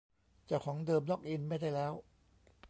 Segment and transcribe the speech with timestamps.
[0.45, 1.93] เจ้าของเดิมล็อกอินไม่ได้แล้ว